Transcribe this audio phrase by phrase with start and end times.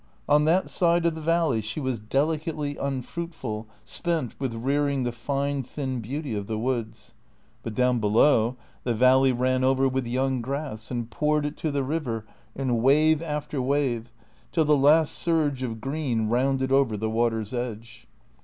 [0.27, 5.61] On that side of the valley she was delicately unfruitful, spent with rearing the fine,
[5.61, 7.13] thin beauty of the woods.
[7.61, 11.83] But, down below, the valley ran over with young grass and poured it to the
[11.83, 12.25] river
[12.55, 14.11] in wave after wave,
[14.51, 18.07] till the last surge of green rounded over the water's edge.